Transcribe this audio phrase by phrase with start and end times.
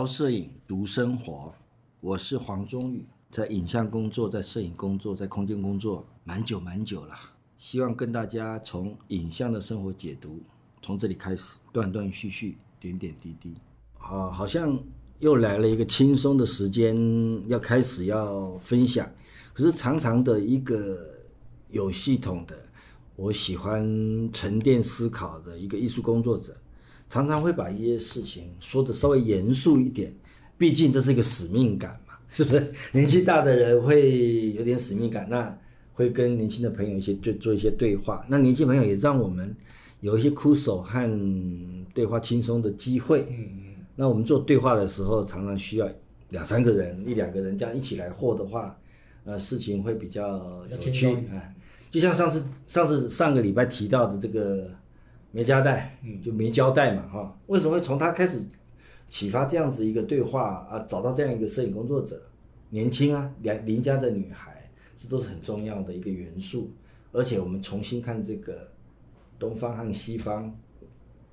[0.00, 1.52] 聊摄影，读生活。
[2.00, 7.14] 我是黄忠宇，在影像工作，在摄影工作，在空间工作，蛮久蛮久了。
[7.58, 10.40] 希望跟大家从影像的生活解读，
[10.80, 13.52] 从这里开始，断断续续，点点滴滴。
[13.98, 14.82] 啊，好像
[15.18, 16.96] 又来了一个轻松的时间，
[17.46, 19.06] 要开始要分享。
[19.52, 21.10] 可是长长的一个
[21.68, 22.56] 有系统的，
[23.16, 23.86] 我喜欢
[24.32, 26.56] 沉淀思考的一个艺术工作者，
[27.10, 30.10] 常常会把一些事情说的稍微严肃一点，
[30.56, 32.72] 毕竟这是一个使命感嘛，是不是？
[32.92, 35.54] 年纪大的人会有点使命感，那
[35.92, 39.54] 会跟年轻的朋友一些就做一些对话，那年轻朋友也让我们
[40.00, 43.26] 有一些枯手和对话轻松的机会。
[43.28, 43.84] 嗯嗯。
[43.96, 45.88] 那我们做对话的时候，常常需要
[46.30, 48.74] 两三个人、一两个人这样一起来和的话。
[49.22, 51.36] 呃，事情会比较有趣，啊，
[51.90, 54.70] 就像上次上次上个礼拜提到的这个
[55.32, 58.42] 没交代，嗯，就没交代嘛，哈，为什么会从他开始
[59.08, 60.78] 启发这样子一个对话啊？
[60.88, 62.20] 找到这样一个摄影工作者，
[62.70, 66.72] 年轻啊，邻邻家的女孩，这都是很重要的一个元素。
[67.12, 68.70] 而且我们重新看这个
[69.38, 70.56] 东方和西方，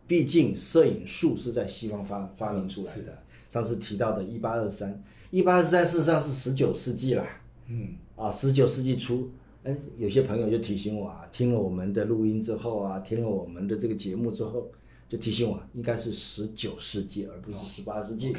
[0.07, 3.03] 毕竟摄影术是在西方发发明出来的。
[3.03, 7.23] 的上次提到的一八二三，一八二三事实上是十九世纪啦。
[7.67, 9.29] 嗯啊，十九世纪初，
[9.63, 14.71] 哎，有些朋友就提醒我啊，听了我们的录音之后啊，听了我们的这个节目之后，
[15.09, 18.33] 就提醒我，应该是十九世纪，而不是十八世纪。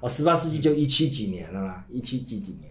[0.00, 2.70] 哦，十八、世纪就一七几年了啦，一七几几年。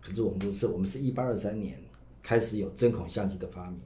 [0.00, 1.78] 可是我们不是，我们是一八二三年
[2.22, 3.78] 开始有针孔相机的发明。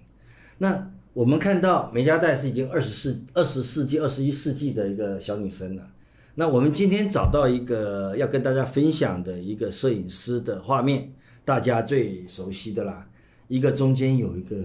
[0.59, 5.91] 那我们看到梅加代是已经二十世二十世纪二十一世纪的一个小女生了。
[6.37, 11.12] 那我们今天找到一个要跟大家分享的一个摄影师的画面。
[11.44, 13.08] 大家最熟悉的啦，
[13.48, 14.56] 一个中间有一个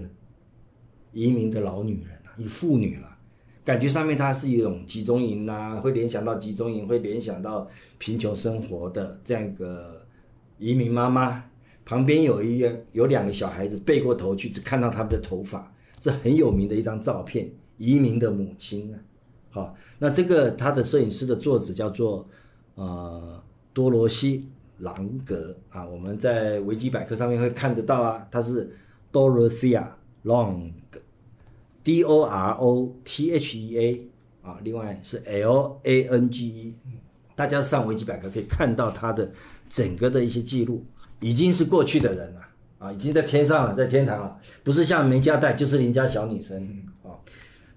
[1.12, 3.16] 移民的老女人，一个妇女了，
[3.64, 7.66] 感觉上面她是一种集中营呐、啊，会联想到集中营，会联想到
[7.98, 10.06] 贫穷生活的这样一个
[10.58, 11.44] 移民妈妈，
[11.84, 19.00] 旁边有一个有两个小孩子背过头去，只看到他们的头发，这很有名的一张照片，移民的母亲啊，
[19.50, 22.28] 好，那这个他的摄影师的作者叫做
[22.74, 24.48] 呃多罗西。
[24.84, 28.70] 朗格啊，我们在维基百科上面会看得到啊，他是
[29.10, 29.84] Dorothea
[30.24, 34.08] Lange，D O R O T H E A
[34.42, 36.74] 啊，另外是 L A N G E，
[37.34, 39.32] 大家上维基百科可以看到他的
[39.70, 40.84] 整个的一些记录，
[41.20, 42.40] 已经是过去的人了
[42.78, 46.62] 啊，已经在天上了，在天堂了，不是像梅家代，就是邻家小女生
[47.02, 47.16] 啊。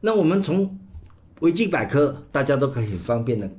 [0.01, 0.77] 那我们从
[1.39, 3.49] 维基百科，大家都可以很方便的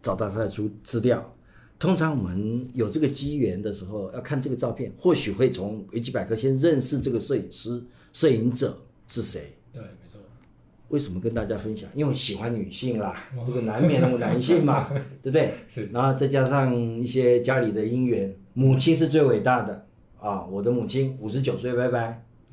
[0.00, 1.34] 找到他的资资料。
[1.82, 7.82] 通常我们有这个机缘的时候，要看这个照片，或许会从维基百科先认识这个摄影师、
[8.12, 9.52] 摄影者是谁。
[9.72, 10.20] 对，没错。
[10.90, 11.90] 为什么跟大家分享？
[11.92, 14.88] 因为喜欢女性啦，哦、 这个难免的男性嘛，
[15.20, 15.54] 对不对？
[15.66, 15.86] 是。
[15.86, 19.84] 然后再加上一些家里的姻缘，母亲是最伟大的
[20.20, 20.46] 啊！
[20.46, 22.00] 我的母亲五十九岁拜拜，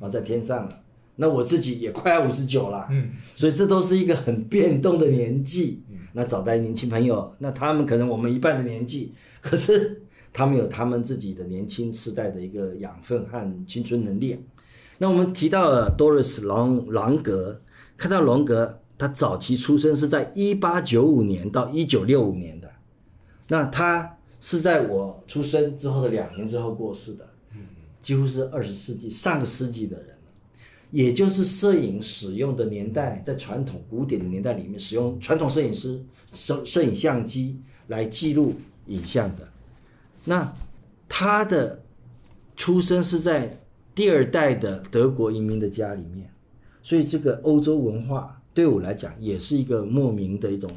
[0.00, 0.82] 后在天上了。
[1.20, 5.82] 那我自己也快要五十九了，嗯，所以这都是一个很变动的年纪。
[6.14, 14.36] 那找到年轻朋友，那他们可能我们一半的年纪，可是他们有他们自己的年轻时代的一个养分和青春能力。
[14.96, 17.60] 那我们提到了 Doris 朗朗格，
[17.98, 22.72] 看到朗格，他早期出生是在一八九五年到一九六五年的，
[23.48, 27.28] 那他是在我出生之后的两年之后过世的，
[28.00, 30.16] 几乎是二十世纪上个世纪的人。
[30.90, 38.54] 也就是摄影使用的年代，在传统古典的年代里面，使用传统摄影师摄摄影相机来记录
[38.86, 39.48] 影像的。
[40.24, 40.52] 那
[41.08, 41.82] 他的
[42.56, 43.58] 出生是在
[43.94, 46.30] 第二代的德国移民的家里面，
[46.82, 50.68] 所以这个欧洲文化对我来讲也是一个莫名的一种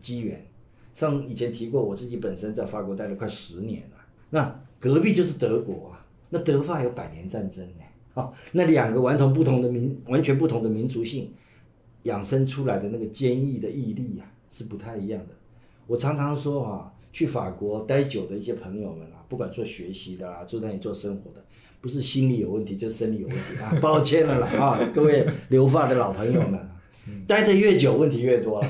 [0.00, 0.46] 机缘。
[0.94, 3.96] 像以前提过，我自己本身在法国待了快十年了，
[4.30, 7.84] 那隔壁就是德国啊，那德法有百年战争呢。
[8.12, 11.32] 好，那两个完全不同的民，完全不同的民族性，
[12.02, 15.34] 养生出来的那个坚毅的毅力呀、啊，是不太一样的。
[15.86, 21.44] 我常常说啊，去法国待久的一些朋友们啊，不管做学习的啦，住在那里做生活的，
[21.80, 23.72] 不是心理有问题，就是生理有问题啊。
[23.80, 26.58] 抱歉了啦啊，各位留发的老朋友们，
[27.28, 28.68] 待得越久，问题越多了。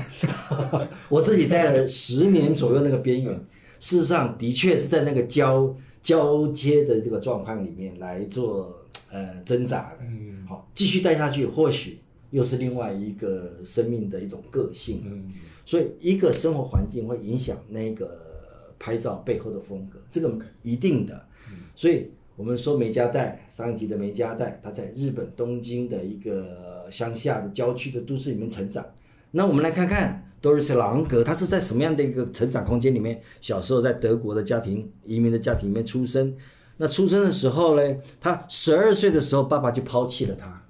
[1.09, 3.33] 我自己待了十年左右那个边缘，
[3.79, 8.77] 事实上的确是在那个交交接的这个状况里面来做。
[9.11, 11.99] 呃，挣扎的，嗯，好，继续待下去，或许
[12.29, 15.27] 又是另外一个生命的一种个性，嗯，
[15.65, 28.85] 所以一个生活环境会影响那个拍照背后的风格，这个一定的，嗯，所以我们说梅加代，上一集的梅加代，他在日本东京的一个乡下的郊区的都市里面成长，
[29.31, 33.21] 那我们来看看 Doris 朗格，他是在什么样的一个成长空间里面？
[33.41, 36.33] 小时候在德国的家庭，移民的家庭里面出生。
[36.81, 40.65] 那出生的时候呢，他十二岁的时候，爸爸就抛弃了他。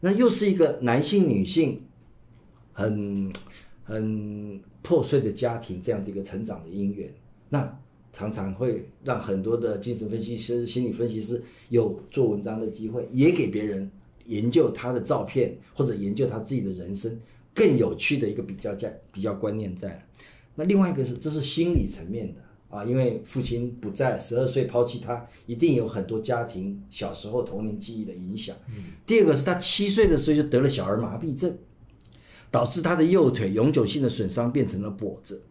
[0.00, 1.82] 那又是一个男性女性
[2.72, 3.32] 很
[3.84, 7.14] 很破碎的家庭，这样的一个成长的姻缘，
[7.48, 7.78] 那
[8.12, 13.88] 常常会让很多的精神分析师、心理分析师有做文章的机会，也给别人
[14.24, 17.16] 研究他的照片或者研究他自己的人生
[17.54, 20.04] 更有趣的一个比较价比较观念在。
[20.56, 22.40] 那另外一个是，这是心理层面的。
[22.76, 28.54] 啊，因为父亲不在，十二岁抛弃他，一定有很多家庭小时候童年记忆的影响。
[28.68, 28.84] 嗯。
[29.06, 31.56] 第二个是他七岁的时候就得了小儿麻痹症，
[32.50, 35.42] 导致他的右腿永久性的损伤，变成了跛子。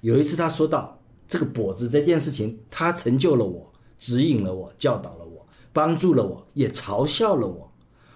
[0.00, 7.72] 有一次他说到这个跛子这件事情，他成就了我，指引了我，教导了我，帮助了我，也嘲笑了我。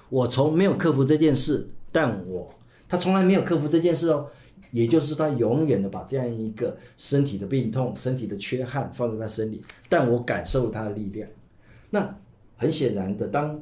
[0.08, 2.52] 我从没有克服这件事，但我
[2.88, 4.26] 他从来没有克服这件事哦。
[4.72, 11.28] 也就是他永远的把这样一个身体的病痛、身体的缺憾放在他身里，但我感受了他的力量。
[11.90, 12.18] 那
[12.56, 13.60] 很显然的，当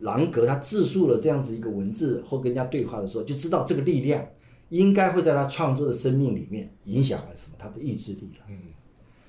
[0.00, 4.26] 朗格他自述了这样子一个文字或跟人家对话的时候，就知道这个力量
[4.68, 8.44] 应该会在他创作的生命里面影响了什么他的意志力了。
[8.48, 8.58] 嗯，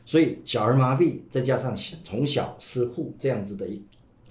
[0.05, 3.81] 所以小儿麻痹再加上从小失护这样子的一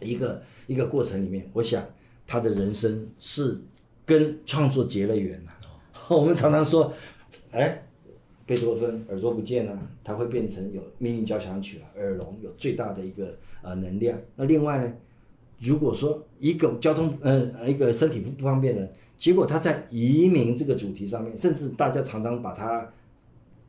[0.00, 1.84] 一个一个过程里面，我想
[2.26, 3.60] 他的人生是
[4.04, 5.52] 跟创作结了缘了。
[6.16, 6.92] 我们常常说，
[7.52, 7.82] 哎，
[8.44, 14.18] 贝多芬耳朵不见了，他会变成有命运交响曲了，耳聋有最大的一个呃能量。
[14.34, 14.92] 那另外呢，
[15.60, 22.92] 如果说一个交通呃一个身体不不方便的，结果他在移民这个主题上面，甚至大家常常把他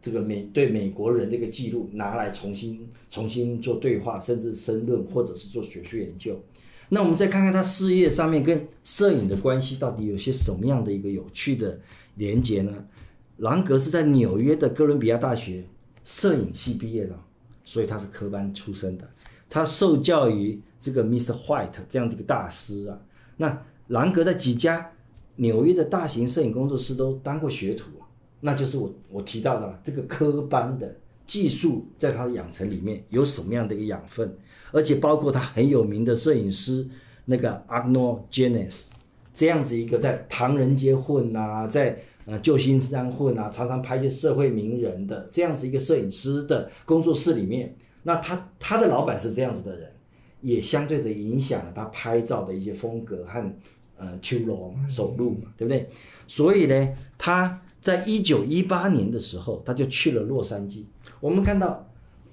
[0.02, 6.36] 这个美对美国人这个记录拿来重新重新做对话，甚至申论或者是做学术研究。
[6.90, 11.80] 那我们再看看他事业上面跟摄影的关系到底有些什么样的一个有趣的。
[12.16, 12.86] 连接呢？
[13.38, 15.66] 朗格是在纽约的哥伦比亚大学
[16.06, 17.18] 摄影系毕业的，
[17.64, 19.10] 所以他是科班出身的。
[19.50, 21.34] 他受教于这个 Mr.
[21.34, 23.00] White 这样的一个大师啊。
[23.38, 24.92] 那朗格在几家
[25.38, 27.90] 纽约的大型摄影工作室都当过学徒，
[28.40, 34.38] 那就是我我提到的这个科班的技术，在他的养成里面有什么样的一个养分，
[34.72, 36.88] 而且包括他很有名的摄影师
[37.26, 38.84] 那个 Arnold Janes。
[39.34, 47.74] 这样子一个在唐人街混啊，在呃旧金山混啊，常常拍一些社会名人的这样子一个摄影师的工作室里面，
[48.04, 49.92] 那他他的老板是这样子的人，
[50.42, 53.54] 也相对的影响了他拍照的一些风格和
[53.98, 55.88] 呃秋罗手路嘛，对不对？
[56.28, 60.84] 所以呢，他在一九一八年的时候，他就去了洛杉矶。
[61.20, 61.90] 我们看到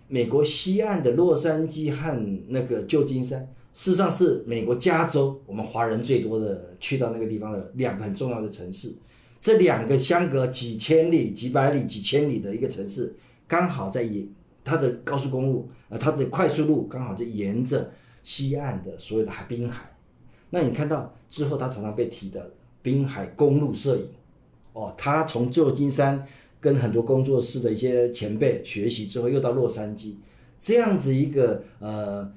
[0.08, 3.48] 美国西岸的洛杉矶和那个旧金山。
[3.78, 8.92] 事实上是美国加州，我们华人最多的去到那个地方的两个很重要的城市，
[9.38, 13.14] 这两个相隔几千里、几百里、几千里的一个城市，
[13.46, 14.26] 刚好在沿
[14.64, 17.88] 它的高速公路，呃，它的快速路刚好就沿着
[18.24, 19.88] 西岸的所有的海滨海。
[20.50, 22.50] 那你看到之后，他常常被提的
[22.82, 24.08] 滨海公路摄影，
[24.72, 26.26] 哦，他从旧金山
[26.60, 30.14] 跟很多工作室的一些前辈学习之后，又到洛杉矶，
[30.58, 32.28] 这样子一个呃。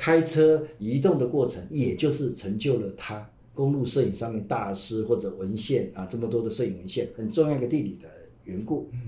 [0.00, 8.08] 开车移动的过程，也就是成就了他公路摄影上面大师或者文献啊，这么多的摄影文献，很重要一个地理的
[8.44, 8.88] 缘故。
[8.94, 8.98] 嗯，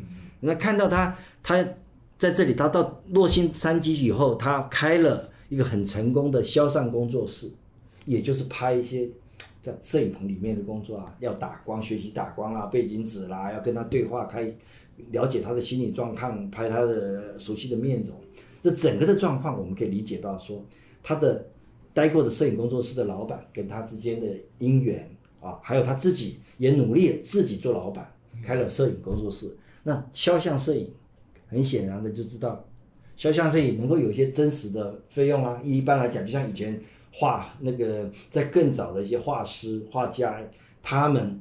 [0.41, 1.67] 那看到他，他
[2.19, 3.49] 在这里，他到洛杉
[3.81, 7.51] 矶以后，他开了一个很成功的肖像工作室，
[8.05, 9.09] 也就是拍一些
[9.63, 14.55] 在摄影棚里面的工作啊，要打光，学习打光啊，背景纸啦，要跟他对话，开
[15.11, 18.15] 了解他的心理状况，拍他的熟悉的面容。
[18.61, 20.63] 这整个的状况，我们可以理解到说。
[21.03, 21.47] 他的
[21.93, 24.27] 待过的摄影工作室的老板跟他之间的
[24.61, 28.11] 姻缘啊，还有他自己也努力自己做老板，
[28.45, 29.55] 开了摄影工作室。
[29.83, 30.91] 那肖像摄影
[31.49, 32.65] 很显然的就知道，
[33.17, 35.61] 肖像摄影能够有一些真实的费用啊。
[35.65, 36.81] 一般来讲，就像以前
[37.13, 40.41] 画那个在更早的一些画师画家，
[40.83, 41.41] 他们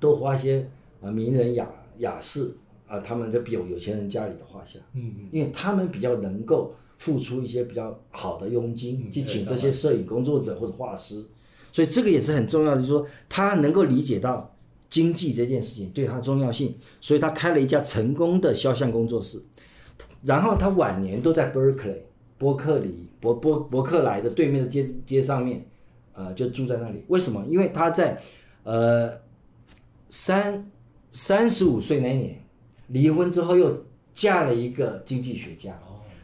[0.00, 0.66] 都画一些
[1.00, 6.74] 啊名人雅雅士啊，他们就比如有钱人家里的画像，嗯嗯，因为他们比较能够。
[6.98, 11.24] 付出一些比较好的佣金去请这些摄影工作者或者画师，
[11.72, 14.54] 所以这个也是很重要的，就是说他能够理解到
[14.90, 19.40] 经济这件事情对他的重要性，所以他开了一家成功的肖像工作室，
[20.24, 21.98] 然后他晚年都在 Berkeley
[22.36, 25.64] 伯克里伯伯伯克莱的对面的街街上面，
[26.14, 27.04] 呃，就住在那里。
[27.08, 27.44] 为什么？
[27.48, 28.20] 因为他在
[28.64, 29.12] 呃
[30.10, 30.68] 三
[31.12, 32.44] 三十五岁那年
[32.88, 35.78] 离婚之后，又嫁了一个经济学家。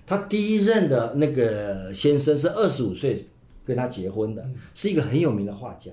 [0.06, 3.26] 他第一任的那个先生是二十五岁
[3.64, 5.90] 跟他结婚的，是一个很有名的画家。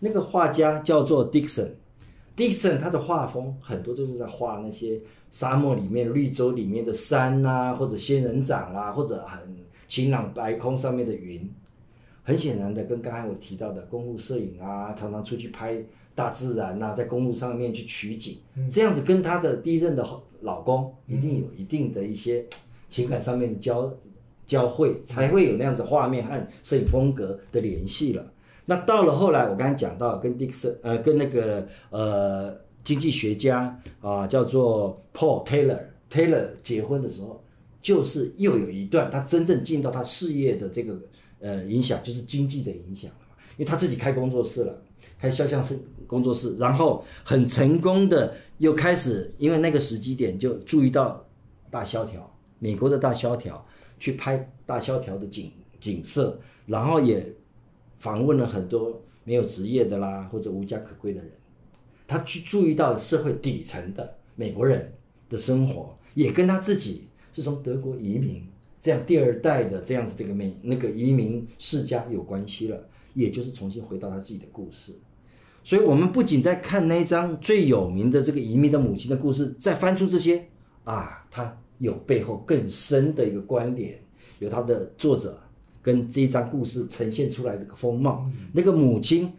[0.00, 9.40] 那个画家叫做 Dixon，Dixon 他的画风很多都是在画那些沙漠里面、绿洲里面的山啊，或者仙人掌啊，或者很
[9.88, 11.48] 晴朗白空上面的云。
[12.24, 15.76] 很显然的，跟刚才我提到的公路摄影啊，常常出去拍
[16.14, 20.06] 大自然呐、啊，在公路上面去取景，嗯、这样子跟他的第一任的
[20.40, 22.46] 老公一定有一定的一些
[22.92, 23.90] 情感上面的交
[24.46, 28.22] 交汇，才会有那样子画面和摄影风格的联系了。
[28.66, 35.80] 那到了后来，我刚才讲到跟 Dixon 呃，跟那个呃经济学家啊、叫做 Paul Taylor
[36.10, 37.42] Taylor 结婚的时候，
[37.80, 40.94] 就是又有一段他真正进到他事业的这个。
[41.44, 43.10] 呃，影响就是经济的影响，
[43.56, 44.80] 因为他自己开工作室了，
[45.18, 51.20] 开肖像师工作室，然后很成功的又开始，因为那个时机点就注意到
[51.68, 52.31] 大萧条，
[52.62, 53.66] 美国的大萧条，
[53.98, 55.50] 去拍大萧条的景
[55.80, 57.26] 景色，然后也
[57.98, 61.28] 访问了很多没有职业的啦，或者无家可归的人，
[62.06, 64.92] 他去注意到社会底层的美国人
[65.28, 68.46] 的生活，也跟他自己是从德国移民。
[68.80, 74.92] 这样第二代的这样子这个美那个移民世家有关系了，也就是重新回到他自己的故事。
[75.64, 80.46] 所以，我们不仅在看那一张最有名的这个移民的母亲的故事，再翻出这些
[80.82, 83.98] 啊，他有背后更深的一个观点，
[84.38, 85.38] 有他的作者
[85.82, 88.24] 跟这一张故事呈现出来的个风貌。
[88.52, 89.32] 那个母亲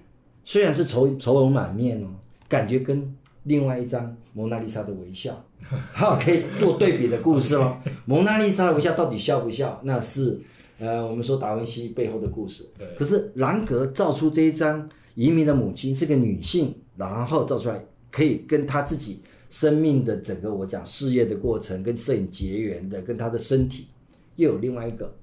[0.44, 2.08] 虽然是愁愁容满面哦，
[2.48, 3.16] 感觉跟。
[3.46, 5.46] 另外一张蒙娜丽莎的微笑，
[5.92, 7.76] 好，可以做对比的故事哦。
[8.08, 9.82] 蒙娜丽莎的微笑到底笑不笑？
[9.84, 10.40] 那是
[10.80, 12.66] 呃，我们说达文西背后的故事。
[12.80, 12.88] 对。
[12.98, 19.20] 可是兰格造出这一张移民的母亲是个女性，然后造出来可以跟她自己
[19.54, 23.86] 生命的整个我讲事业的过程跟摄影结缘的，跟他的身体
[24.38, 25.16] 又有另外一个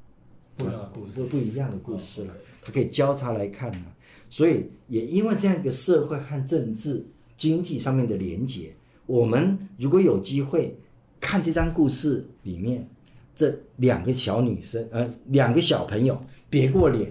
[0.56, 2.34] 不一样的故事，不一样的故事了。
[2.62, 3.84] 它可以交叉来看呢。
[4.28, 7.04] 所以也因为这样一个社会和政治。
[7.37, 8.70] 经济上面的连结，
[9.06, 10.76] 我们如果有机会
[11.18, 12.87] 看这张故事里面
[13.34, 17.10] 这两个小女生，呃，两个小朋友别过脸，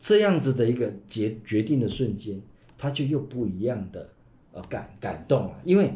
[0.00, 2.40] 这样子的一个决决定的瞬间，
[2.78, 4.08] 他就又不一样的
[4.52, 5.92] 呃感感动了，因为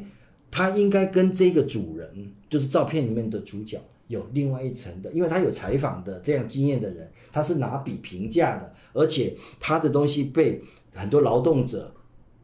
[0.53, 10.63] 他应该跟这个主人，就是照片里面的主角有另外一层的，因为他有采访的这样经验的人，他是拿笔评价的，而且他的东西被
[10.95, 11.93] 很多劳动者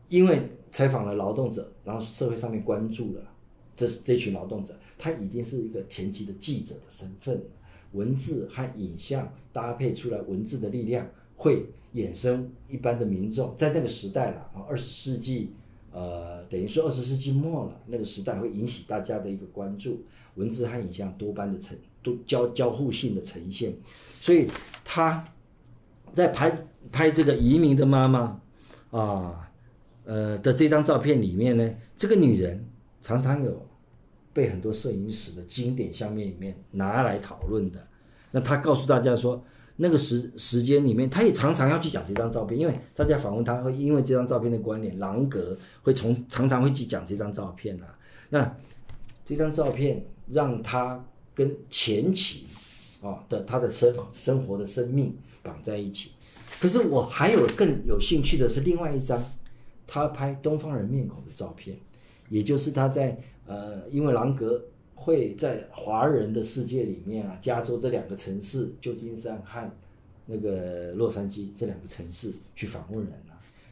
[0.08, 0.42] 因为。
[0.70, 3.22] 采访了劳动者，然后社会上面关注了
[3.74, 7.44] 这这群劳动者，他已经是一个前期的记者的身份了。
[7.92, 15.52] 文字和影像搭配出来，文字的力量会衍生一般的民众，在那个时代了啊，二十世纪，
[15.99, 20.05] 呃，等于说二十世纪末了，那个时代会引起大家的一个关注，
[20.37, 23.75] 文字和影像多般的呈都交交互性的呈现，
[24.21, 24.49] 所以
[24.85, 25.25] 他
[26.12, 26.57] 在拍
[26.93, 28.40] 拍这个移民的妈妈
[28.90, 29.45] 啊。
[30.05, 32.67] 呃的这张照片里面呢，这个女人
[33.02, 33.67] 常常有
[34.33, 37.87] 被很多摄影史的经典相片里面拿来讨论的。
[38.31, 39.45] 那她告诉大家说，
[39.78, 47.87] 那个时时间里面，他也常常要去讲这张照片，因为大家访问他会因为这张照片的关联，兰格会从常常会去讲这张照片啊。
[48.28, 48.56] 那
[49.25, 51.02] 这张照片让他
[51.35, 52.47] 跟前期
[53.00, 56.11] 啊的他的生生活的生命绑在一起。
[56.61, 59.23] 可是我还有更有兴趣的是另外一张。
[59.90, 61.75] 他拍东方人面孔的照片，
[62.28, 64.62] 也就是他在呃，因为兰格
[65.00, 69.71] 会在华人的世界里面啊，加州这两个城市，旧金山和
[70.26, 73.14] 那个洛杉矶这两个城市去访问人。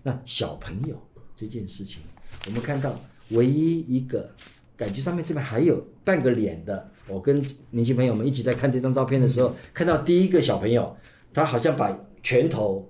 [0.02, 0.97] 那小朋友
[1.35, 2.00] 这件事情，
[2.47, 2.97] 我们看到
[3.30, 4.30] 唯一一个
[4.76, 10.97] 感觉上面这边还有半个脸的，我跟年轻朋友们一起在看这张照片的时候，看到第一个小朋友，
[11.35, 12.88] 他好像把拳头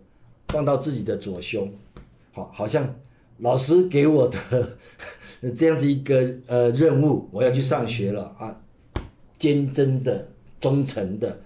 [0.48, 1.72] 放到自己的左胸，
[2.32, 2.94] 好，好像。
[3.38, 4.76] 老师给我的
[5.54, 8.58] 这样子一个呃任务，我要去上学了啊，
[9.38, 10.26] 坚贞的、
[10.58, 11.38] 忠诚的，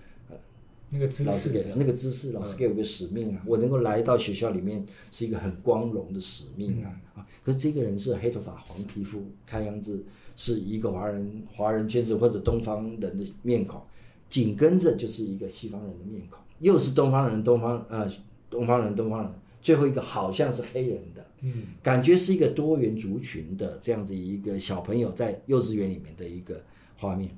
[0.89, 7.27] 那个姿势，老师给的那个姿势，老师给我个使命啊，我能够来到学校里面是一个很光荣的使命啊啊！
[7.45, 10.05] 可是这个人是黑头发、黄皮肤，看样子
[10.37, 13.81] 是一个华人、华人圈子或者东方人的面孔，
[14.29, 18.09] 紧跟着就是一个西方人的面孔，又是东方人、东方呃
[18.49, 19.33] 东方人、东方人。
[19.61, 26.63] 最后一个好像是黑人的，嗯，感觉是一个多元族群的这样子一个小朋友在幼稚园里面的一个
[26.97, 27.31] 画面。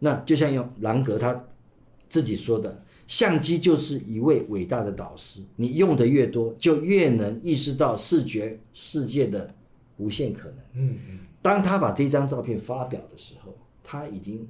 [0.00, 1.44] 那就像用兰格他
[2.08, 9.54] 自己说的，相机就是一位伟大的导师，你用的越多，就越能意识到视觉世界的
[9.96, 10.58] 无限可能。
[10.74, 11.18] 嗯嗯。
[11.40, 14.46] 当他把这张照片发表的时候，他已经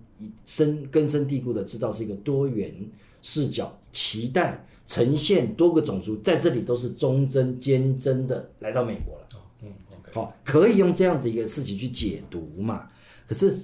[0.47, 2.75] 深根深蒂固的知道是一个多元
[3.21, 4.65] 视角，期待。
[4.89, 9.29] 呈现多个种族在这里都是忠贞坚贞的来到美国了。
[9.63, 9.71] 嗯，
[10.15, 12.89] 好，可以用这样子一个事情去解读嘛？
[13.29, 13.55] 可是，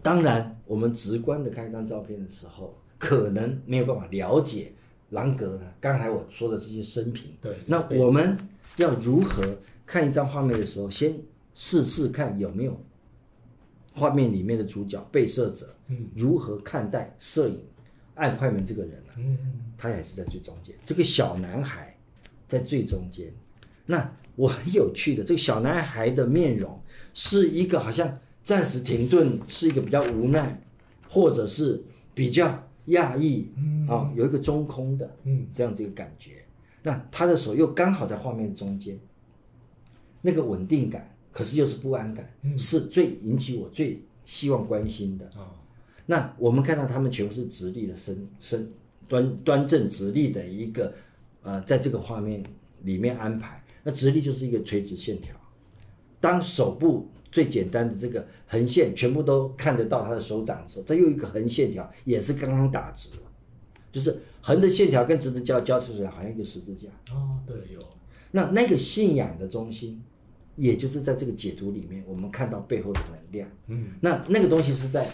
[0.00, 4.72] 当然，我们直观的看一张照片的时候，可能没有办法了解
[5.10, 5.62] 朗格呢。
[5.80, 8.38] 刚才我说的这些生平，对，那我们
[8.76, 11.18] 要如何看一张画面的时候，先
[11.52, 12.80] 试试看有没有
[13.92, 17.60] 画面里面的主角被摄者，嗯，如何看待摄影
[18.16, 19.12] 按快门这个人呢？
[19.16, 19.38] 嗯，
[19.78, 21.96] 他也是在最中间，这个小男孩
[22.46, 23.32] 在最中间。
[23.86, 26.78] 那我很有趣的，这个小男孩的面容
[27.14, 30.60] 是一个好像暂时停顿，是一个比较无奈，
[31.08, 31.82] 或者是
[32.12, 36.42] 比较讶异，嗯，啊，有一个中空的，嗯，这样这个感觉。
[36.82, 38.98] 那他的手又刚好在画面中间，
[40.20, 45.26] 那个稳定感，可是又是不安感，嗯，是最引起我最希望关心的。
[45.36, 45.48] 哦，
[46.06, 48.72] 那我们看到他们全部是直立的身身
[49.08, 50.94] 端端正直立的一个，
[51.42, 52.42] 呃，在这个画面
[52.82, 53.62] 里面安排。
[53.82, 55.34] 那直立就是一个垂直线条，
[56.18, 63.10] 当手部最简单的这个横线全部都看得到他的手掌的时候，再用一个横线条也是刚刚打直，
[63.92, 66.88] 就是横的线条跟直的交交出来，好像一个十字架。
[67.14, 67.80] 哦，对，有。
[68.32, 70.02] 那那个信仰的中心，
[70.56, 73.48] 也就是在这个解读里面，我们看到背后的能量。
[73.68, 75.08] 嗯，那那个东西是在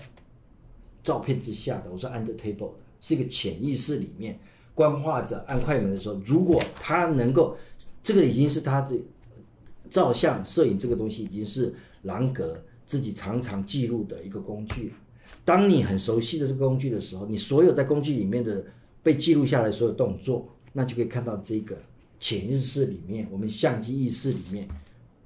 [1.02, 4.38] 照片之下的，我说 under table 的，是一个潜意识里面
[4.74, 7.56] 观画者按快门的时候，如果他能够。
[8.04, 9.00] 这个已经是他这
[9.88, 14.92] 照相摄影这个东西已经是兰格自己常常记录的一个工具。
[15.44, 18.64] 当你很熟悉的这个工具的时候，你所有在工具里面的
[19.04, 21.80] 被记录下来所有动作，那就可以看到这个
[22.18, 24.66] 潜意识里面，我们相机意识里面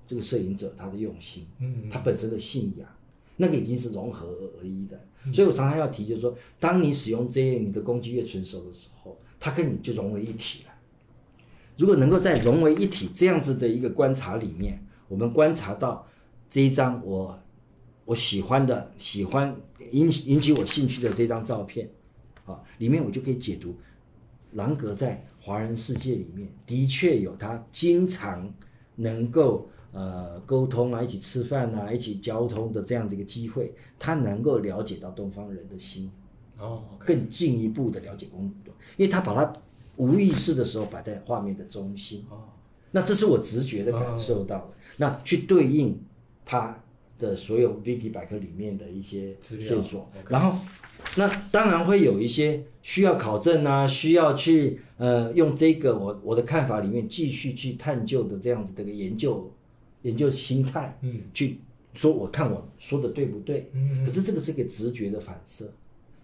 [0.06, 2.86] 这个摄影者他的用心，嗯，他本身的信仰，
[3.36, 4.28] 那个已经是融合
[4.60, 5.00] 而一的。
[5.32, 10.72] 所以我常常要提，就是说，当你使用这些你的工具越纯熟的时候，它跟你就融为一体了。
[11.76, 16.06] 如果能够在融为一体这样子的一个观察里面，我们观察到
[16.48, 17.38] 这一张我
[18.04, 19.54] 我喜欢的、喜欢
[19.90, 21.90] 引引起我兴趣的这张照片，
[22.44, 23.74] 啊，里面我就可以解读，
[24.52, 28.48] 朗格在华人世界里面的确有他经常
[28.94, 36.10] 能够呃沟通啊、一起吃饭啊、一起交通的这样的一个机会，他能够了解到东方人的心，
[36.58, 39.52] 哦，更进一步的了解工作，因为他把他。
[39.98, 42.36] 无意识的时候摆在画面的中心，哦。
[42.90, 44.68] 那这是我直觉的感受到的。
[44.98, 45.98] 那去对应
[46.44, 46.78] 他
[47.18, 50.58] 的所有 Wiki 百科里面的一些线索，然后
[51.16, 59.50] 那当然会有一些需要考证啊，需要去呃用这个我我的看法里面继续去探究的这样子的一个研究
[60.06, 61.58] 研究心态，嗯，去
[61.94, 63.68] 说我看我说的对不对？
[63.72, 65.68] 嗯，可是这个是一个直觉的反射。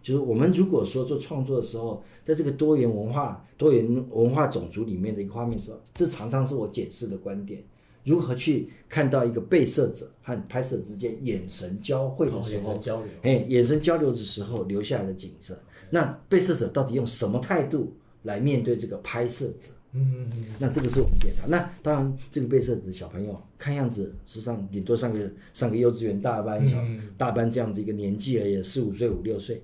[0.02, 7.62] 就是我们如果说做创作的时候，在这个多元文化、多元文化种族里面的一个画面的时候，这常常是我解释的观点。
[8.04, 15.56] 如何去看到一个被摄者和拍摄者之间眼神交汇的时候，眼神交流，哎，眼神交流的时候留下来的景色。
[15.88, 17.92] 那被摄者到底用什么态度
[18.24, 19.70] 来面对这个拍摄者？
[19.92, 20.44] 嗯嗯嗯。
[20.58, 21.46] 那这个是我们检查。
[21.46, 26.76] 那当然，这个被摄者的小朋友看样子，是上顶多上个上个幼稚园大班、小
[27.16, 29.62] 大班这样子一个年纪而已，四五岁、五六岁。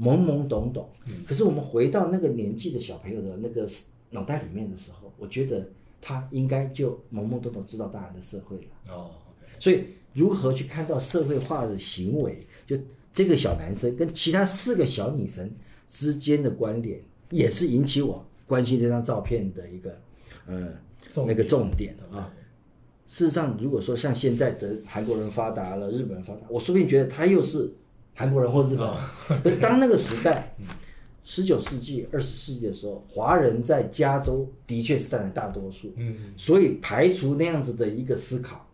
[0.00, 0.88] 懵懵懂懂，
[1.24, 3.68] 可是我们回到那个年纪的小朋友的那个
[4.10, 5.68] 脑袋里面的时候，我觉得
[6.00, 8.62] 他应该就懵懵懂懂知道大人的社会了。
[8.88, 9.62] 哦，okay.
[9.62, 12.76] 所以如何去看到社会化的行为，就
[13.12, 15.48] 这个小男生跟其他四个小女生
[15.86, 16.98] 之间的关联，
[17.30, 19.98] 也是引起我关心这张照片的一个，
[20.46, 20.68] 呃，
[21.26, 22.32] 那个重点啊。
[23.08, 27.70] 事实上，如果说像现在的韩国人发达了，日本人发达，我说不定觉得他又是。
[28.14, 30.54] 韩国人或日本人，当那个时代，
[31.24, 35.90] 十九世纪、二十世纪的时候，华人在加州的确是占了大多数。
[35.96, 38.68] 嗯，所以排除那样子的一个思考，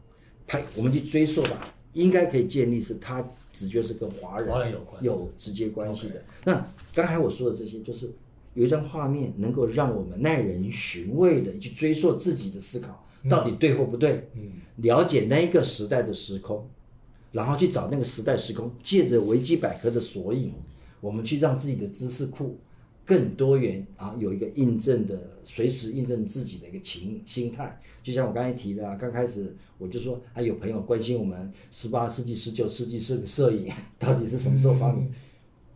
[0.48, 6.20] 排我们去追溯吧，应该可以建立是他直觉是跟华人有关、有直接关系的。
[6.44, 8.11] 那刚才我说的这些，就是
[8.54, 16.68] 有一张画面能够让我们耐人寻味的去追溯自己的思考到底对或不对，嗯，了解那一个时代的时空。
[17.30, 20.50] 然后去找那个时代时空，借着维基百科的索引，
[20.98, 22.56] 我们去让自己的知识库
[23.04, 27.78] 更多元啊，有一个印证的，随时印证自己的一个情心态。
[28.02, 35.12] 就像我刚才提的啊，刚开始我就说，还有朋友关心我们十八世纪、十九世纪是个摄影 到底是什么时候发明，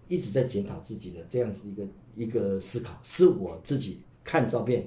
[0.09, 4.87] 一直在检讨自己的这样子一个一个思考，是我自己看照片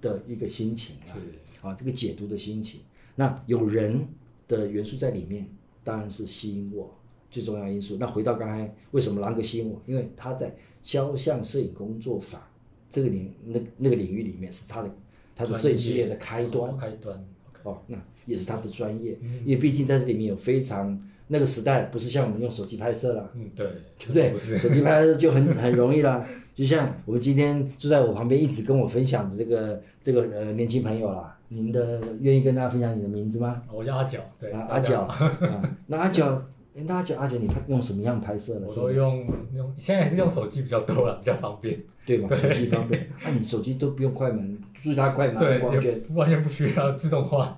[0.00, 2.80] 的一个心情啊，啊，这个解读的心情。
[3.16, 4.06] 那有人
[4.48, 5.46] 的元素在里面。
[5.86, 6.90] 当然是吸引我
[7.30, 7.98] 最重要因素。
[8.00, 9.78] 那回到刚才，为什么狼哥吸引我？
[9.86, 12.50] 因为他在肖像摄影工作法
[12.88, 14.90] 这个领那那个领域里面是他的
[15.36, 16.74] 他的摄影事业的开端。
[16.78, 17.14] 开端。
[17.52, 17.68] Okay.
[17.68, 23.66] 哦，那也是他的专业，嗯、因为毕竟在这里面有非常那个时代不是像我们用手机拍摄啦，嗯，对，
[23.98, 24.30] 对不对？
[24.30, 33.62] 不手机拍摄就很很容易啦，就像我们今天坐在我旁边一直跟我分享的这个这个呃年轻朋友啦，您的愿意跟大家分享你的名字吗？
[33.72, 36.42] 我叫阿角，对，啊、阿角，啊，那阿角。
[36.76, 38.66] 哎，大家讲阿角，你用什么样拍摄呢？
[38.68, 41.80] 我都用用，现在还是用手机比较多了，比较方便。
[42.04, 42.28] 对嘛？
[42.34, 43.08] 手机方便。
[43.22, 47.56] 那、啊、你手机都不用快门，注意它快门光圈，完全不需要自动化。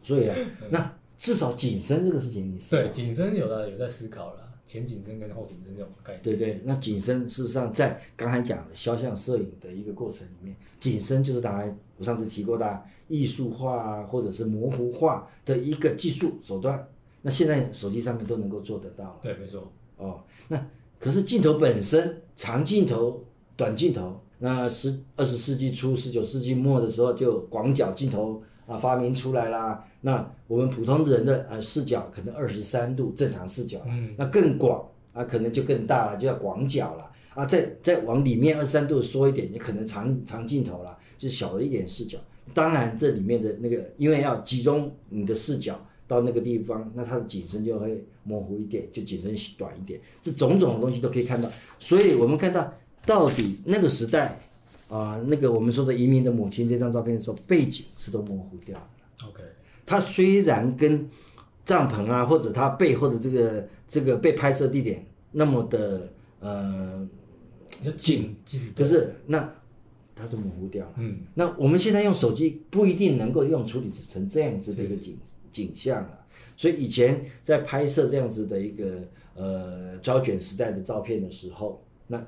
[0.00, 0.36] 所以啊，
[0.70, 0.90] 那
[1.24, 6.22] 至少景深这个事情你是对景深有的有在思考了，前景深跟后景深这种概念。
[6.22, 16.86] 对对，那景深事实上在刚才讲的肖像摄影的一个过程里面，景深就是大家我上次提过的艺术化啊，或者是模糊化的一个技术手段。
[17.22, 19.18] 那现在手机上面都能够做得到。
[19.22, 19.72] 对，没错。
[19.96, 20.66] 哦，那
[21.00, 23.24] 可是镜头本身，长镜头、
[23.56, 29.84] 短镜头，那十二十世纪初、十九世纪末的时候，就广角镜头啊发明出来啦。
[30.00, 37.46] 那我们普通人的呃视角可能二十三度正常视角，嗯，那更广啊，可能就更大了，就叫广角了啊。
[37.46, 42.18] 再再往里面二十三度缩一点，你可能长长镜头了，就是小了一点视角。
[42.52, 45.78] 当然，这里面的那个，因为要集中你的视角。
[46.06, 49.98] 到那个地方，那它的景深就会模糊一点，就景深短一点。
[50.20, 51.48] 这种种的东西都可以看到。
[51.78, 52.70] 所以我们看到
[53.06, 54.38] 到底那个时代
[54.94, 59.28] 啊、呃，那个我们说的移民的母亲这张照片的时候，背景是都模糊掉的。
[59.28, 59.42] OK，
[59.84, 61.08] 它虽然跟
[61.64, 67.08] 帐篷啊，或者它背后的这个这个被拍摄地点那么的呃
[67.96, 68.36] 近，
[68.76, 69.52] 可是那
[70.14, 70.92] 它都模糊掉了。
[70.98, 75.18] 嗯，那我们现在用手机不一定能够用处理成这样子的一个景。
[75.54, 76.18] 景象啊，
[76.56, 79.04] 所以以前在拍摄这样子的一个
[79.36, 82.20] 呃胶卷时代的照片的时候，那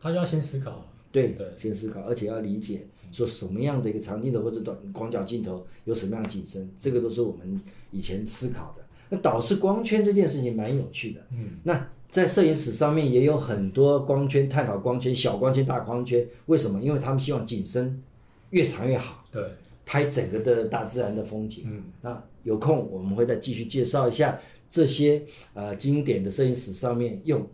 [0.00, 8.84] 他要先思考，对对，先思考，而且要理解说什么样的一个长镜头或者短广角镜头有什么样的景深，这个都是我们以前思考的。
[9.08, 16.80] 那导视光圈这件事情蛮有趣的，嗯，那在摄影史上面也有很多光圈探讨光圈，小光圈、大光圈，为什么？
[16.82, 18.02] 因为他们希望景深
[18.50, 19.42] 越长越好，对，
[19.84, 22.22] 拍整个的大自然的风景，嗯，那。
[22.42, 27.46] 有空我们会再继续介绍一下这些呃经典的摄影史上面用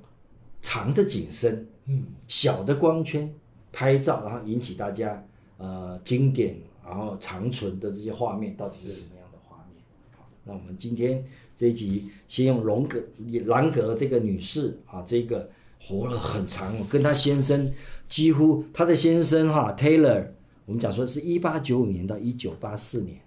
[0.62, 2.04] 长的景深、嗯。
[2.28, 3.28] 小的光圈
[3.76, 5.22] 拍照，然后引起大家
[5.58, 9.84] 呃经典然后长存的这些画面到底是什么样的画面？
[10.16, 11.22] 好，那我们今天
[11.54, 12.98] 这一集先用荣格
[13.44, 17.70] 兰格这个女士啊，这个活了很长，跟她先生
[18.08, 20.28] 几乎她的先生哈 Taylor，
[20.64, 23.20] 我们讲说是一八九五年到一九八四年。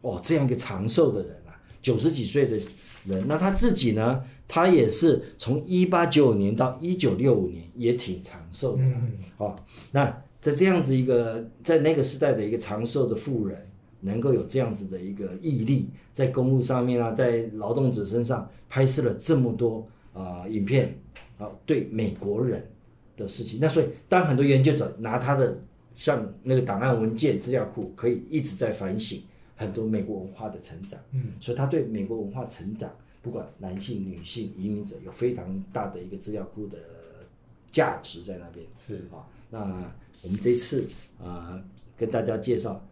[0.00, 1.39] 哦，这样一个长寿的人，
[1.82, 2.58] 九十几岁的
[3.06, 4.22] 人，那他自己呢？
[4.52, 8.82] 他也是从一八九五年到一九六五年，也挺长寿的。
[8.82, 9.54] 嗯，哦，
[9.92, 10.06] 那
[10.40, 13.56] 在这样子一个在那个时代的一个长寿的富人，
[14.00, 20.98] 能够有这样子的一个毅力，在公路上面啊，在劳动者身上拍摄了这么多啊、呃、影片
[21.38, 22.68] 啊，对美国人
[23.16, 23.60] 的事情。
[23.62, 25.62] 那所以，当很多研究者拿他的
[25.94, 29.22] 像那个档案文件资料库，可以一直在反省。
[29.60, 36.78] 很多美国文化的成长，嗯，所以他对美国文化成长，不管男性、女性、移民者，有非常大的一个资料库的
[37.70, 38.66] 价值在那边。
[38.78, 39.92] 是啊，那
[40.22, 42.82] 我们这次啊、呃，跟大家介绍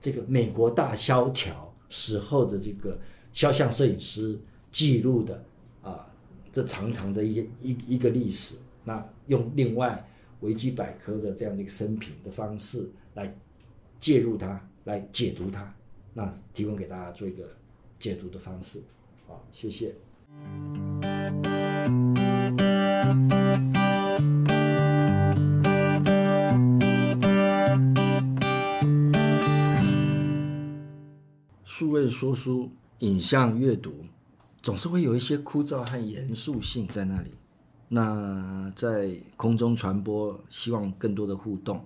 [0.00, 2.98] 这个美国大萧条时候的这个
[3.34, 4.40] 肖像摄影师
[4.72, 5.34] 记录的
[5.82, 6.06] 啊、呃，
[6.50, 8.56] 这长长的一一一个历史。
[8.84, 10.02] 那用另外
[10.40, 13.36] 维基百科的这样的一个生平的方式来
[14.00, 15.74] 介入它，来解读它。
[16.18, 17.46] 那提供给大家做一个
[18.00, 18.80] 解读的方式，
[19.26, 19.94] 好，谢谢。
[31.66, 33.92] 数位说书、影像阅读，
[34.62, 37.32] 总是会有一些枯燥和严肃性在那里。
[37.88, 41.84] 那在空中传播，希望更多的互动。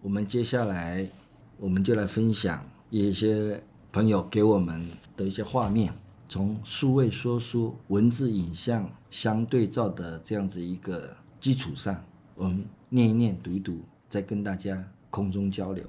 [0.00, 1.10] 我们接下来，
[1.58, 2.64] 我们就来分享。
[2.88, 3.60] 一些
[3.92, 5.92] 朋友给我们的一些画面，
[6.28, 12.04] 从数位说书、文字、影像相对照的这样子一个基础上，
[12.36, 15.84] 我们念一念、读一读，再跟大家空中交流。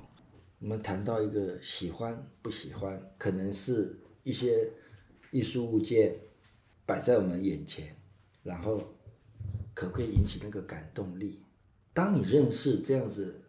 [0.60, 4.72] 我们谈到一个喜欢不喜欢，可能是一些
[5.32, 6.16] 艺术物件
[6.84, 7.96] 摆在我们眼前，
[8.42, 8.82] 然后
[9.76, 11.44] 可不可以引起那个感动力？
[11.94, 13.40] 当你认识这样子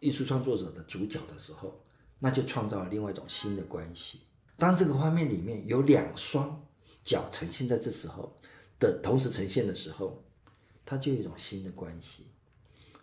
[0.00, 1.80] 艺术创作者的主角的时候。
[2.18, 4.20] 那就创造了另外一种新的关系。
[4.56, 6.66] 当这个画面里面有两双
[7.02, 8.36] 脚呈现在这时候
[8.78, 10.24] 的同时呈现的时候，
[10.84, 12.26] 它就有一种新的关系，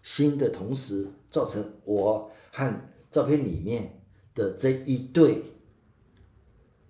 [0.01, 4.01] 新的同时造成我和照片里面
[4.33, 5.43] 的这一对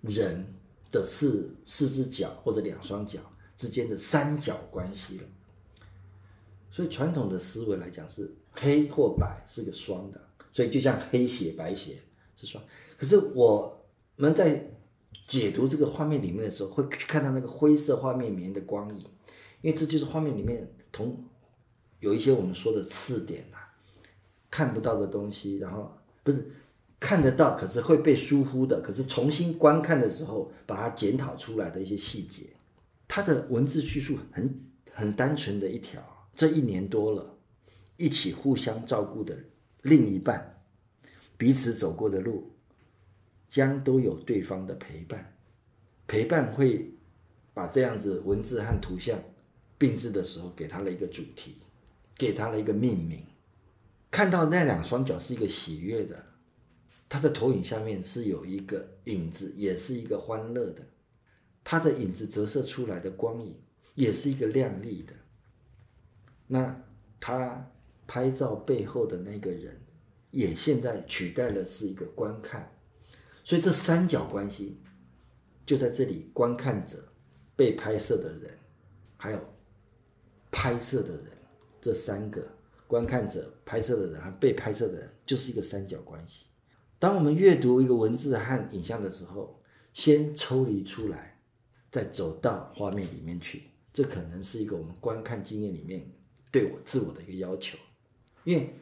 [0.00, 0.46] 人
[0.90, 3.20] 的四四只脚或者两双脚
[3.56, 5.24] 之间的三角关系了。
[6.70, 10.20] 所以传统的思维来讲是黑或白是个双的，
[10.52, 11.98] 所以就像黑鞋白鞋
[12.36, 12.60] 是说。
[12.96, 13.84] 可是我
[14.16, 14.70] 们在
[15.26, 19.04] 解读这个画面里面的时候，会看到那个灰色画面里面的光影，
[19.60, 21.24] 因为这就是画面里面同
[22.00, 23.74] 有一些我们说的次点呐、啊，
[24.50, 26.50] 看不到的东西，然后不是
[27.00, 32.42] 看得到，可是会被疏忽的，可是重新观看的时候把它检讨出来的一些细节。
[33.08, 34.60] 它的文字叙述很
[34.92, 36.02] 很单纯的一条，
[36.34, 37.36] 这一年多了，
[37.96, 39.36] 一起互相照顾的
[39.82, 40.53] 另一半，
[41.44, 42.50] 彼此走过的路。
[43.46, 45.36] 将都有对方的陪伴，
[46.06, 46.90] 陪伴会
[47.52, 49.22] 把这样子文字和图像
[49.76, 51.58] 并置的时候，给他了一个主题，
[52.16, 53.22] 给他了一个命名。
[54.10, 56.24] 看到那两双脚是一个喜悦的，
[57.06, 60.82] 他的投影下面是有一个影子，也是一个欢乐的。
[61.62, 63.54] 他的影子折射出来的光影，
[63.94, 65.12] 也是一个亮丽的。
[66.48, 66.82] 那
[67.20, 67.70] 他
[68.08, 69.80] 拍照背后的那个人，
[70.34, 72.70] 也现在取代了是一个观看。
[73.44, 74.80] 所以这三角关系
[75.64, 76.98] 就在这里：观看者、
[77.54, 78.58] 被拍摄的人，
[79.16, 79.40] 还有
[80.50, 81.26] 拍摄的人，
[81.80, 82.42] 这三个
[82.86, 86.46] 观看者、拍摄的人和被拍摄的人，就是一个三角关系。
[86.98, 89.60] 当我们阅读一个文字和影像的时候，
[89.92, 91.38] 先抽离出来，
[91.90, 96.10] 再走到画面里面去，这可能是一个我们观看经验里面
[96.50, 97.76] 对我自我的一个要求。
[98.44, 98.74] 因为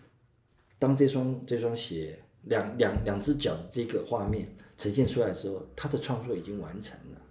[0.82, 2.18] 当这双这双鞋。
[2.46, 7.22] 两两两只脚的这个画面呈现出来的时候，他的创作已经完成了。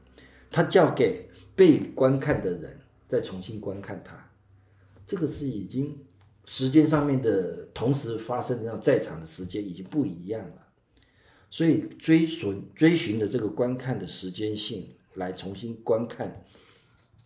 [0.49, 4.31] 他交给被观看的人再重新观看他，
[5.05, 5.99] 这个是已经
[6.45, 10.67] 时间上面的同时发生的在场的时间已经不一样了。
[11.49, 16.45] 所以追寻追寻着这个观看的时间性来重新观看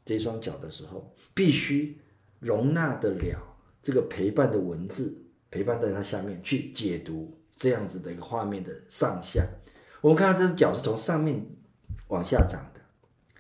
[0.04, 2.00] 这双脚的时候，必须
[2.40, 5.25] 容纳得了这个陪伴的文字
[5.56, 7.34] 陪伴在它下面去解读。
[7.58, 9.42] 这样子的一个画面的上下，
[10.02, 11.42] 我们看到这只脚是从上面
[12.10, 12.82] 往下长的，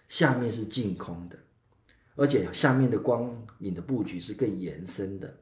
[0.07, 1.37] 下面是净空的，
[2.15, 5.35] 而且下面的光影的布局是更延伸的。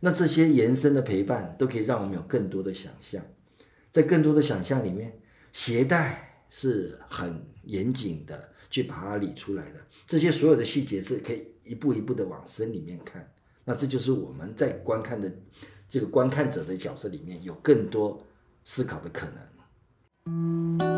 [0.00, 3.24] 那这些延伸的陪伴都可以让我们有更多的想象，
[3.90, 5.18] 在更多的想象里面，
[5.54, 9.80] 鞋带是很严谨的去把它理出来的。
[10.06, 13.26] 这些所有的细节是可以一步一步的往深里面看。
[13.64, 15.32] 那这就是我们在观看的。
[15.90, 18.24] 这个观看者的角色里面有更多
[18.62, 20.89] 思考的可能。